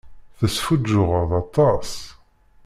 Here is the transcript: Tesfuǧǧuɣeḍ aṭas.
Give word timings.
Tesfuǧǧuɣeḍ 0.37 1.31
aṭas. 1.41 1.91